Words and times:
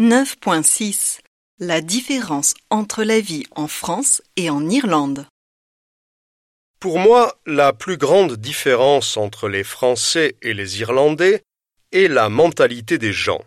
9.6 0.00 1.18
La 1.58 1.82
différence 1.82 2.54
entre 2.70 3.04
la 3.04 3.20
vie 3.20 3.44
en 3.50 3.68
France 3.68 4.22
et 4.36 4.48
en 4.48 4.66
Irlande. 4.66 5.26
Pour 6.78 6.98
moi, 6.98 7.38
la 7.44 7.74
plus 7.74 7.98
grande 7.98 8.36
différence 8.36 9.18
entre 9.18 9.46
les 9.46 9.62
Français 9.62 10.36
et 10.40 10.54
les 10.54 10.80
Irlandais 10.80 11.42
est 11.92 12.08
la 12.08 12.30
mentalité 12.30 12.96
des 12.96 13.12
gens. 13.12 13.44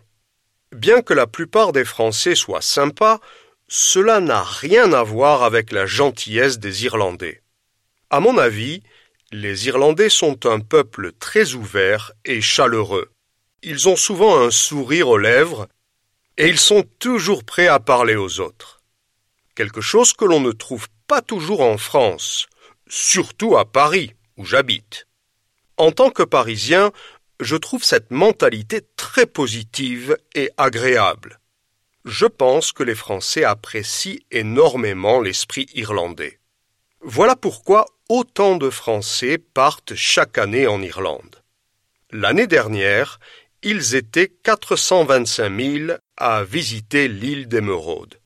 Bien 0.70 1.02
que 1.02 1.12
la 1.12 1.26
plupart 1.26 1.72
des 1.72 1.84
Français 1.84 2.36
soient 2.36 2.62
sympas, 2.62 3.18
cela 3.66 4.20
n'a 4.20 4.44
rien 4.44 4.92
à 4.92 5.02
voir 5.02 5.42
avec 5.42 5.72
la 5.72 5.86
gentillesse 5.86 6.60
des 6.60 6.84
Irlandais. 6.84 7.42
À 8.10 8.20
mon 8.20 8.38
avis, 8.38 8.84
les 9.32 9.66
Irlandais 9.66 10.08
sont 10.08 10.46
un 10.46 10.60
peuple 10.60 11.10
très 11.18 11.54
ouvert 11.54 12.12
et 12.24 12.40
chaleureux. 12.40 13.10
Ils 13.64 13.88
ont 13.88 13.96
souvent 13.96 14.38
un 14.38 14.52
sourire 14.52 15.08
aux 15.08 15.18
lèvres 15.18 15.66
et 16.36 16.48
ils 16.48 16.58
sont 16.58 16.84
toujours 16.98 17.44
prêts 17.44 17.68
à 17.68 17.80
parler 17.80 18.16
aux 18.16 18.40
autres. 18.40 18.82
Quelque 19.54 19.80
chose 19.80 20.12
que 20.12 20.24
l'on 20.24 20.40
ne 20.40 20.52
trouve 20.52 20.88
pas 21.06 21.22
toujours 21.22 21.60
en 21.60 21.78
France, 21.78 22.46
surtout 22.88 23.56
à 23.56 23.64
Paris, 23.64 24.14
où 24.36 24.44
j'habite. 24.44 25.06
En 25.76 25.92
tant 25.92 26.10
que 26.10 26.22
Parisien, 26.22 26.92
je 27.40 27.56
trouve 27.56 27.84
cette 27.84 28.10
mentalité 28.10 28.82
très 28.96 29.26
positive 29.26 30.16
et 30.34 30.50
agréable. 30.56 31.40
Je 32.04 32.26
pense 32.26 32.72
que 32.72 32.82
les 32.82 32.94
Français 32.94 33.44
apprécient 33.44 34.18
énormément 34.30 35.20
l'esprit 35.20 35.66
irlandais. 35.74 36.38
Voilà 37.00 37.36
pourquoi 37.36 37.86
autant 38.08 38.56
de 38.56 38.70
Français 38.70 39.38
partent 39.38 39.94
chaque 39.94 40.38
année 40.38 40.66
en 40.66 40.82
Irlande. 40.82 41.42
L'année 42.10 42.46
dernière, 42.46 43.18
ils 43.64 43.94
étaient 43.94 44.28
425 44.28 45.60
000 45.60 45.92
à 46.18 46.44
visiter 46.44 47.08
l'île 47.08 47.48
d'Émeraude. 47.48 48.20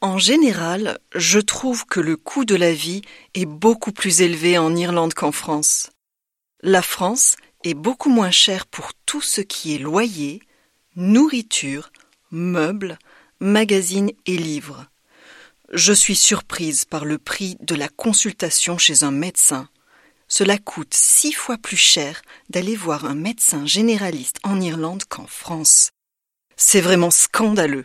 En 0.00 0.18
général, 0.18 0.98
je 1.14 1.38
trouve 1.38 1.86
que 1.86 2.00
le 2.00 2.16
coût 2.16 2.44
de 2.44 2.56
la 2.56 2.74
vie 2.74 3.02
est 3.34 3.46
beaucoup 3.46 3.92
plus 3.92 4.20
élevé 4.20 4.58
en 4.58 4.74
Irlande 4.76 5.14
qu'en 5.14 5.32
France. 5.32 5.90
La 6.60 6.82
France 6.82 7.36
est 7.62 7.74
beaucoup 7.74 8.10
moins 8.10 8.32
chère 8.32 8.66
pour 8.66 8.92
tout 9.06 9.22
ce 9.22 9.40
qui 9.40 9.74
est 9.74 9.78
loyer, 9.78 10.42
nourriture, 10.96 11.90
meubles, 12.30 12.98
magazines 13.40 14.10
et 14.26 14.36
livres. 14.36 14.86
Je 15.72 15.92
suis 15.92 16.16
surprise 16.16 16.84
par 16.84 17.04
le 17.04 17.16
prix 17.16 17.56
de 17.60 17.74
la 17.74 17.88
consultation 17.88 18.76
chez 18.76 19.04
un 19.04 19.10
médecin. 19.10 19.68
Cela 20.28 20.58
coûte 20.58 20.94
six 20.94 21.32
fois 21.32 21.58
plus 21.58 21.76
cher 21.76 22.22
d'aller 22.50 22.76
voir 22.76 23.04
un 23.04 23.14
médecin 23.14 23.66
généraliste 23.66 24.38
en 24.42 24.60
Irlande 24.60 25.04
qu'en 25.04 25.26
France. 25.26 25.90
C'est 26.56 26.80
vraiment 26.80 27.10
scandaleux. 27.10 27.84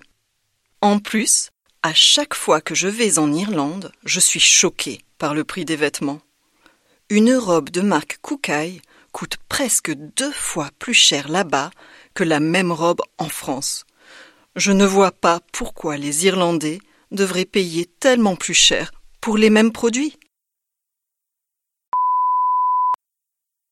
En 0.81 0.99
plus, 0.99 1.49
à 1.83 1.93
chaque 1.93 2.33
fois 2.33 2.61
que 2.61 2.75
je 2.75 2.87
vais 2.87 3.19
en 3.19 3.33
Irlande, 3.33 3.91
je 4.05 4.19
suis 4.19 4.39
choquée 4.39 5.01
par 5.17 5.33
le 5.33 5.43
prix 5.43 5.65
des 5.65 5.75
vêtements. 5.75 6.21
Une 7.09 7.33
robe 7.33 7.69
de 7.69 7.81
marque 7.81 8.19
Koukaï 8.21 8.81
coûte 9.11 9.37
presque 9.49 9.91
deux 9.91 10.31
fois 10.31 10.69
plus 10.77 10.93
cher 10.93 11.29
là-bas 11.29 11.71
que 12.13 12.23
la 12.23 12.39
même 12.39 12.71
robe 12.71 13.01
en 13.17 13.29
France. 13.29 13.85
Je 14.55 14.71
ne 14.71 14.85
vois 14.85 15.11
pas 15.11 15.39
pourquoi 15.51 15.97
les 15.97 16.25
Irlandais 16.25 16.79
devraient 17.11 17.45
payer 17.45 17.85
tellement 17.85 18.35
plus 18.35 18.53
cher 18.53 18.91
pour 19.21 19.37
les 19.37 19.49
mêmes 19.49 19.71
produits. 19.71 20.18